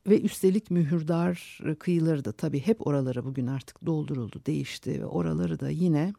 ve 0.07 0.21
üstelik 0.21 0.71
mühürdar 0.71 1.61
kıyıları 1.79 2.25
da 2.25 2.33
tabii 2.33 2.61
hep 2.61 2.87
oralara 2.87 3.25
bugün 3.25 3.47
artık 3.47 3.87
dolduruldu, 3.87 4.43
değişti 4.47 5.01
ve 5.01 5.07
oraları 5.07 5.61
da 5.61 5.71
yine 5.71 6.12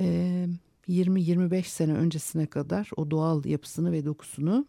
e, 0.00 0.46
20-25 0.88 1.62
sene 1.62 1.92
öncesine 1.92 2.46
kadar 2.46 2.90
o 2.96 3.10
doğal 3.10 3.44
yapısını 3.44 3.92
ve 3.92 4.04
dokusunu 4.04 4.66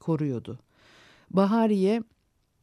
koruyordu. 0.00 0.58
Bahariye 1.30 2.02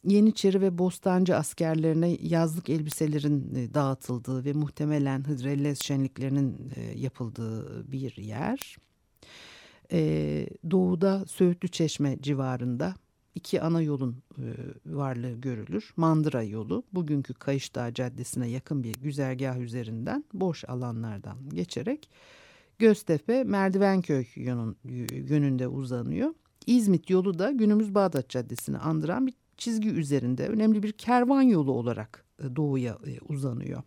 Yeniçeri 0.03 0.61
ve 0.61 0.77
Bostancı 0.77 1.35
askerlerine 1.35 2.17
yazlık 2.21 2.69
elbiselerin 2.69 3.55
e, 3.55 3.73
dağıtıldığı 3.73 4.45
ve 4.45 4.53
muhtemelen 4.53 5.27
Hıdrellez 5.27 5.81
şenliklerinin 5.83 6.71
e, 6.75 6.99
yapıldığı 6.99 7.91
bir 7.91 8.17
yer. 8.17 8.77
E, 9.91 10.47
doğuda 10.71 11.25
Söğütlü 11.25 11.67
Çeşme 11.67 12.17
civarında 12.21 12.95
iki 13.35 13.61
ana 13.61 13.81
yolun 13.81 14.15
varlığı 14.85 15.41
görülür. 15.41 15.93
Mandıra 15.97 16.43
yolu 16.43 16.83
bugünkü 16.93 17.33
Kayışdağ 17.33 17.93
Caddesi'ne 17.93 18.47
yakın 18.47 18.83
bir 18.83 18.93
güzergah 18.93 19.59
üzerinden 19.59 20.23
boş 20.33 20.65
alanlardan 20.69 21.49
geçerek 21.49 22.09
Göztepe 22.79 23.43
Merdivenköy 23.43 24.25
yönünde 25.11 25.67
uzanıyor. 25.67 26.33
İzmit 26.67 27.09
yolu 27.09 27.39
da 27.39 27.51
günümüz 27.51 27.95
Bağdat 27.95 28.29
Caddesi'ni 28.29 28.77
andıran 28.77 29.27
bir 29.27 29.33
çizgi 29.57 29.89
üzerinde 29.89 30.47
önemli 30.47 30.83
bir 30.83 30.91
kervan 30.91 31.41
yolu 31.41 31.71
olarak 31.71 32.25
e, 32.39 32.55
doğuya 32.55 32.97
e, 33.07 33.19
uzanıyor. 33.19 33.83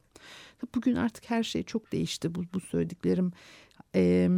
Bugün 0.74 0.96
artık 0.96 1.30
her 1.30 1.42
şey 1.42 1.62
çok 1.62 1.92
değişti. 1.92 2.34
Bu, 2.34 2.44
bu 2.54 2.60
söylediklerim 2.60 3.32
e, 3.94 4.30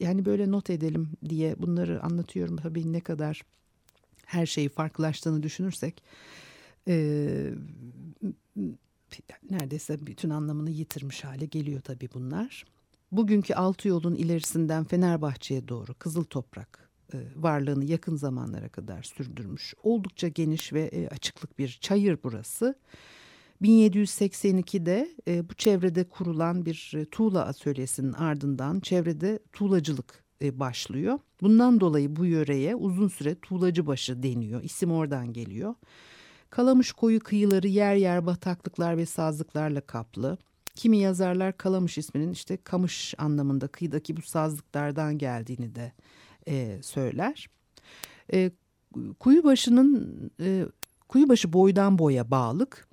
yani 0.00 0.24
böyle 0.24 0.50
not 0.50 0.70
edelim 0.70 1.08
diye 1.28 1.54
bunları 1.58 2.02
anlatıyorum. 2.02 2.56
Tabii 2.56 2.92
ne 2.92 3.00
kadar 3.00 3.42
her 4.32 4.46
şeyi 4.46 4.68
farklılaştığını 4.68 5.42
düşünürsek 5.42 6.02
e, 6.88 6.94
neredeyse 9.50 10.06
bütün 10.06 10.30
anlamını 10.30 10.70
yitirmiş 10.70 11.24
hale 11.24 11.46
geliyor 11.46 11.80
tabii 11.80 12.08
bunlar. 12.14 12.64
Bugünkü 13.12 13.54
altı 13.54 13.88
yolun 13.88 14.14
ilerisinden 14.14 14.84
Fenerbahçe'ye 14.84 15.68
doğru 15.68 15.94
Kızıl 15.94 16.24
Toprak 16.24 16.90
e, 17.14 17.18
varlığını 17.36 17.84
yakın 17.84 18.16
zamanlara 18.16 18.68
kadar 18.68 19.02
sürdürmüş. 19.02 19.74
Oldukça 19.82 20.28
geniş 20.28 20.72
ve 20.72 20.82
e, 20.82 21.08
açıklık 21.08 21.58
bir 21.58 21.78
çayır 21.80 22.18
burası. 22.24 22.74
1782'de 23.62 25.08
e, 25.28 25.48
bu 25.48 25.54
çevrede 25.54 26.04
kurulan 26.04 26.66
bir 26.66 27.06
tuğla 27.10 27.46
atölyesinin 27.46 28.12
ardından 28.12 28.80
çevrede 28.80 29.38
tuğlacılık 29.52 30.21
başlıyor. 30.60 31.18
Bundan 31.42 31.80
dolayı 31.80 32.16
bu 32.16 32.24
yöreye 32.24 32.74
uzun 32.74 33.08
süre 33.08 33.34
tuğlacıbaşı 33.34 34.22
deniyor. 34.22 34.62
İsim 34.62 34.92
oradan 34.92 35.32
geliyor. 35.32 35.74
Kalamış 36.50 36.92
koyu 36.92 37.20
kıyıları 37.20 37.68
yer 37.68 37.94
yer 37.94 38.26
bataklıklar 38.26 38.96
ve 38.96 39.06
sazlıklarla 39.06 39.80
kaplı. 39.80 40.38
Kimi 40.74 40.98
yazarlar 40.98 41.56
Kalamış 41.56 41.98
isminin 41.98 42.32
işte 42.32 42.56
kamış 42.56 43.14
anlamında 43.18 43.68
kıyıdaki 43.68 44.16
bu 44.16 44.22
sazlıklardan 44.22 45.18
geldiğini 45.18 45.74
de 45.74 45.92
e, 46.48 46.82
söyler. 46.82 47.48
E, 48.32 48.50
kuyubaşının 49.20 50.30
e, 50.40 50.66
kuyubaşı 51.08 51.52
boydan 51.52 51.98
boya 51.98 52.30
bağlık. 52.30 52.88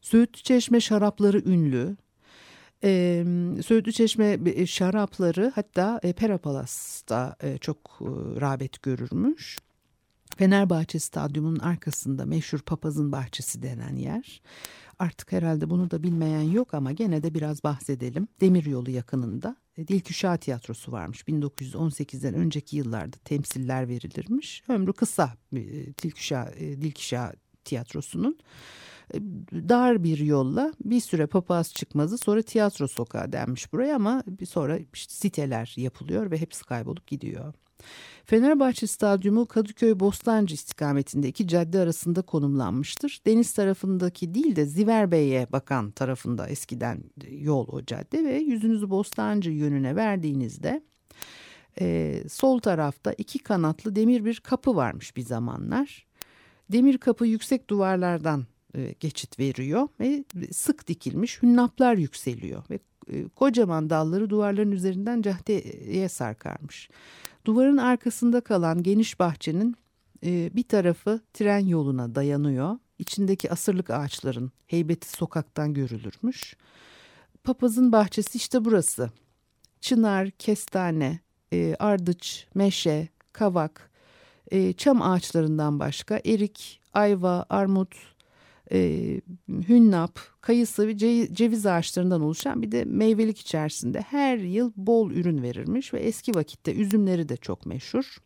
Söğütlü 0.00 0.42
Çeşme 0.42 0.80
şarapları 0.80 1.38
ünlü. 1.38 1.96
E, 2.84 3.24
Söğütlü 3.66 3.92
Çeşme 3.92 4.38
e, 4.46 4.66
şarapları 4.66 5.52
hatta 5.54 6.00
e, 6.02 6.12
Perapalas'ta 6.12 7.36
e, 7.42 7.58
çok 7.58 7.78
e, 8.00 8.06
rağbet 8.40 8.82
görürmüş. 8.82 9.58
Fenerbahçe 10.36 10.98
Stadyumu'nun 10.98 11.58
arkasında 11.58 12.26
meşhur 12.26 12.58
Papazın 12.58 13.12
Bahçesi 13.12 13.62
denen 13.62 13.96
yer. 13.96 14.42
Artık 14.98 15.32
herhalde 15.32 15.70
bunu 15.70 15.90
da 15.90 16.02
bilmeyen 16.02 16.42
yok 16.42 16.74
ama 16.74 16.92
gene 16.92 17.22
de 17.22 17.34
biraz 17.34 17.64
bahsedelim. 17.64 18.28
Demiryolu 18.40 18.90
yakınında 18.90 19.56
e, 19.76 19.88
Dilküşah 19.88 20.36
Tiyatrosu 20.36 20.92
varmış. 20.92 21.20
1918'den 21.20 22.34
önceki 22.34 22.76
yıllarda 22.76 23.16
temsiller 23.24 23.88
verilirmiş. 23.88 24.62
Ömrü 24.68 24.92
kısa 24.92 25.34
e, 25.52 25.60
Dilküşah, 26.02 26.52
Dilküşah 26.58 27.32
Tiyatrosu'nun 27.64 28.38
dar 29.52 30.04
bir 30.04 30.18
yolla 30.18 30.72
bir 30.84 31.00
süre 31.00 31.26
papaz 31.26 31.74
çıkmazı 31.74 32.18
sonra 32.18 32.42
tiyatro 32.42 32.88
sokağı 32.88 33.32
denmiş 33.32 33.72
buraya 33.72 33.96
ama 33.96 34.22
bir 34.26 34.46
sonra 34.46 34.78
işte 34.94 35.14
siteler 35.14 35.74
yapılıyor 35.76 36.30
ve 36.30 36.40
hepsi 36.40 36.64
kaybolup 36.64 37.06
gidiyor. 37.06 37.54
Fenerbahçe 38.24 38.86
Stadyumu 38.86 39.46
Kadıköy 39.46 40.00
Bostancı 40.00 40.54
istikametinde 40.54 41.28
iki 41.28 41.48
cadde 41.48 41.78
arasında 41.78 42.22
konumlanmıştır. 42.22 43.20
Deniz 43.26 43.52
tarafındaki 43.52 44.34
değil 44.34 44.56
de 44.56 44.66
Ziverbey'e 44.66 45.46
bakan 45.52 45.90
tarafında 45.90 46.48
eskiden 46.48 47.04
yol 47.30 47.68
o 47.68 47.84
cadde 47.84 48.24
ve 48.24 48.36
yüzünüzü 48.36 48.90
Bostancı 48.90 49.50
yönüne 49.50 49.96
verdiğinizde 49.96 50.82
e, 51.80 52.16
sol 52.28 52.58
tarafta 52.58 53.12
iki 53.12 53.38
kanatlı 53.38 53.96
demir 53.96 54.24
bir 54.24 54.40
kapı 54.40 54.76
varmış 54.76 55.16
bir 55.16 55.22
zamanlar. 55.22 56.06
Demir 56.72 56.98
kapı 56.98 57.26
yüksek 57.26 57.70
duvarlardan 57.70 58.44
e, 58.74 58.94
geçit 59.00 59.38
veriyor 59.38 59.88
ve 60.00 60.24
sık 60.52 60.88
dikilmiş 60.88 61.42
hünnaplar 61.42 61.94
yükseliyor 61.94 62.62
ve 62.70 62.78
e, 63.08 63.28
kocaman 63.28 63.90
dalları 63.90 64.30
duvarların 64.30 64.72
üzerinden 64.72 65.22
caddeye 65.22 66.08
sarkarmış. 66.08 66.90
Duvarın 67.44 67.76
arkasında 67.76 68.40
kalan 68.40 68.82
geniş 68.82 69.20
bahçenin 69.20 69.76
e, 70.24 70.50
bir 70.56 70.62
tarafı 70.62 71.20
tren 71.32 71.66
yoluna 71.66 72.14
dayanıyor. 72.14 72.78
İçindeki 72.98 73.50
asırlık 73.50 73.90
ağaçların 73.90 74.52
heybeti 74.66 75.08
sokaktan 75.08 75.74
görülürmüş. 75.74 76.56
Papazın 77.44 77.92
bahçesi 77.92 78.38
işte 78.38 78.64
burası. 78.64 79.10
Çınar, 79.80 80.30
kestane, 80.30 81.20
ardıç, 81.78 82.46
meşe, 82.54 83.08
kavak, 83.32 83.90
çam 84.76 85.02
ağaçlarından 85.02 85.80
başka 85.80 86.20
erik, 86.24 86.80
ayva, 86.92 87.46
armut, 87.48 88.13
e, 88.74 89.20
hünnap, 89.48 90.18
kayısı 90.40 90.88
ve 90.88 90.96
ceviz 91.34 91.66
ağaçlarından 91.66 92.20
oluşan 92.20 92.62
bir 92.62 92.72
de 92.72 92.84
meyvelik 92.84 93.38
içerisinde 93.38 94.00
her 94.00 94.38
yıl 94.38 94.72
bol 94.76 95.10
ürün 95.10 95.42
verirmiş 95.42 95.94
ve 95.94 96.00
eski 96.00 96.34
vakitte 96.34 96.74
üzümleri 96.74 97.28
de 97.28 97.36
çok 97.36 97.66
meşhur. 97.66 98.16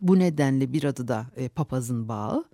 Bu 0.00 0.18
nedenle 0.18 0.72
bir 0.72 0.84
adı 0.84 1.08
da 1.08 1.26
e, 1.36 1.48
papazın 1.48 2.08
bağı. 2.08 2.44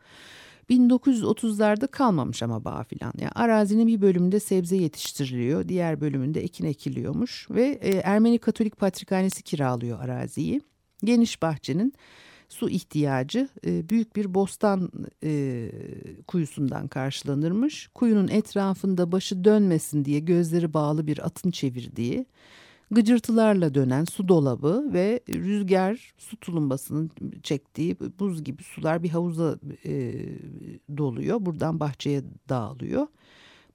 1930'larda 0.70 1.88
kalmamış 1.88 2.42
ama 2.42 2.64
bağ 2.64 2.82
filan. 2.82 3.12
Yani 3.18 3.30
arazinin 3.34 3.86
bir 3.86 4.00
bölümünde 4.00 4.40
sebze 4.40 4.76
yetiştiriliyor, 4.76 5.68
diğer 5.68 6.00
bölümünde 6.00 6.40
ekin 6.40 6.64
ekiliyormuş 6.64 7.50
ve 7.50 7.64
e, 7.64 7.96
Ermeni 7.96 8.38
Katolik 8.38 8.76
Patrikhanesi 8.76 9.42
kiralıyor 9.42 10.00
araziyi. 10.00 10.60
Geniş 11.04 11.42
bahçenin 11.42 11.92
su 12.48 12.70
ihtiyacı 12.70 13.48
e, 13.66 13.88
büyük 13.88 14.16
bir 14.16 14.34
bostan 14.34 14.90
e, 15.24 15.70
kuyusundan 16.26 16.88
karşılanırmış. 16.88 17.88
Kuyunun 17.94 18.28
etrafında 18.28 19.12
başı 19.12 19.44
dönmesin 19.44 20.04
diye 20.04 20.20
gözleri 20.20 20.74
bağlı 20.74 21.06
bir 21.06 21.26
atın 21.26 21.50
çevirdiği, 21.50 22.26
gıcırtılarla 22.90 23.74
dönen 23.74 24.04
su 24.04 24.28
dolabı 24.28 24.90
ve 24.92 25.20
rüzgar 25.28 26.12
su 26.18 26.36
tulumbasının 26.36 27.10
çektiği 27.42 27.96
buz 28.18 28.44
gibi 28.44 28.62
sular 28.62 29.02
bir 29.02 29.10
havuza 29.10 29.58
e, 29.84 30.14
doluyor. 30.96 31.36
Buradan 31.40 31.80
bahçeye 31.80 32.22
dağılıyor. 32.48 33.06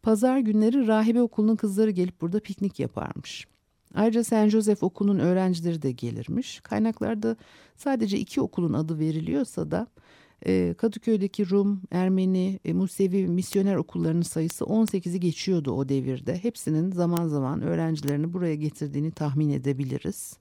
Pazar 0.02 0.40
günleri 0.40 0.88
rahibe 0.88 1.22
okulunun 1.22 1.56
kızları 1.56 1.92
gelip 1.92 2.22
burada 2.22 2.40
piknik 2.40 2.80
yaparmış. 2.80 3.48
Ayrıca 3.94 4.24
Saint 4.24 4.52
Joseph 4.52 4.84
okulunun 4.84 5.20
öğrencileri 5.20 5.82
de 5.82 5.92
gelirmiş. 5.92 6.60
Kaynaklarda 6.60 7.36
sadece 7.76 8.20
iki 8.20 8.42
okulun 8.42 8.74
adı 8.74 9.00
veriliyorsa 9.00 9.72
da 9.72 9.88
e, 10.46 10.74
Kadıköy'deki 10.78 11.50
Rum, 11.50 11.82
Ermeni, 11.92 12.60
e, 12.66 12.74
Musevi 12.74 13.28
misyoner 13.28 13.76
okullarının 13.76 14.22
sayısı 14.22 14.66
18'i 14.66 15.20
geçiyordu 15.20 15.72
o 15.72 15.90
devirde. 15.90 16.44
Hepsinin 16.44 16.92
zaman 16.92 17.28
zaman 17.28 17.62
öğrencilerini 17.62 18.34
buraya 18.34 18.56
getirdiğini 18.56 19.12
tahmin 19.12 19.50
edebiliriz. 19.50 20.38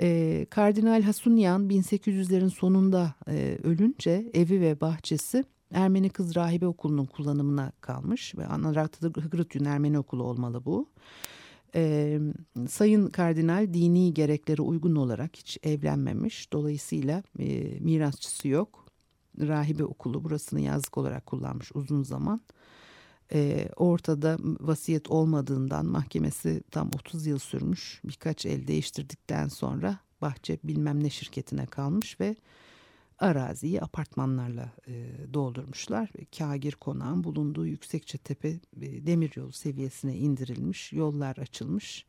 E, 0.00 0.46
Kardinal 0.50 1.02
Hasunyan 1.02 1.68
1800'lerin 1.68 2.50
sonunda 2.50 3.14
ölünce 3.62 4.30
evi 4.34 4.60
ve 4.60 4.80
bahçesi 4.80 5.44
Ermeni 5.72 6.10
Kız 6.10 6.36
Rahibe 6.36 6.66
Okulu'nun 6.66 7.06
kullanımına 7.06 7.72
kalmış 7.80 8.34
ve 8.38 8.46
Anaratlı 8.46 9.08
Hıgırıtyun 9.08 9.64
Ermeni 9.64 9.98
Okulu 9.98 10.22
olmalı 10.22 10.64
bu. 10.64 10.88
Ee, 11.74 12.18
Sayın 12.68 13.06
Kardinal 13.06 13.74
dini 13.74 14.14
gereklere 14.14 14.62
uygun 14.62 14.96
olarak 14.96 15.36
hiç 15.36 15.58
evlenmemiş. 15.62 16.52
Dolayısıyla 16.52 17.22
e, 17.38 17.78
mirasçısı 17.80 18.48
yok. 18.48 18.86
Rahibe 19.40 19.84
okulu 19.84 20.24
burasını 20.24 20.60
yazlık 20.60 20.98
olarak 20.98 21.26
kullanmış 21.26 21.70
uzun 21.74 22.02
zaman. 22.02 22.40
Ee, 23.32 23.68
ortada 23.76 24.38
vasiyet 24.60 25.10
olmadığından 25.10 25.86
mahkemesi 25.86 26.62
tam 26.70 26.90
30 26.94 27.26
yıl 27.26 27.38
sürmüş. 27.38 28.00
Birkaç 28.04 28.46
el 28.46 28.66
değiştirdikten 28.66 29.48
sonra 29.48 29.98
bahçe 30.20 30.58
bilmem 30.64 31.04
ne 31.04 31.10
şirketine 31.10 31.66
kalmış 31.66 32.20
ve 32.20 32.36
araziyi 33.18 33.82
apartmanlarla 33.82 34.72
e, 34.88 35.14
doldurmuşlar. 35.34 36.10
Kagir 36.38 36.72
konağın 36.72 37.24
bulunduğu 37.24 37.66
Yüksekçetepe 37.66 38.48
e, 38.48 39.06
demiryolu 39.06 39.52
seviyesine 39.52 40.16
indirilmiş, 40.16 40.92
yollar 40.92 41.36
açılmış. 41.36 42.06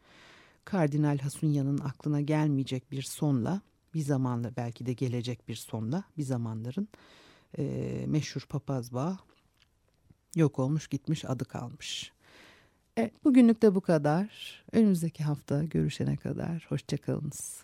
Kardinal 0.65 1.17
Hasunya'nın 1.17 1.78
aklına 1.78 2.22
gelmeyecek 2.22 2.91
bir 2.91 3.02
sonla, 3.02 3.62
bir 3.93 4.02
zamanla 4.02 4.52
belki 4.58 4.86
de 4.86 4.93
gelecek 4.93 5.48
bir 5.48 5.56
sonla, 5.56 6.04
bir 6.17 6.24
zamanların 6.24 6.88
e, 7.58 7.63
meşhur 8.08 8.45
papaz 8.50 8.93
bağı 8.93 9.17
yok 10.36 10.60
olmuş 10.60 10.88
gitmiş 10.88 11.26
adı 11.26 11.45
kalmış. 11.45 12.12
Evet, 12.98 13.24
bugünlük 13.24 13.62
de 13.62 13.76
bu 13.76 13.82
kadar. 13.82 14.30
Önümüzdeki 14.72 15.24
hafta 15.24 15.63
görüşene 15.63 16.17
kadar 16.17 16.65
hoşçakalınız. 16.69 17.63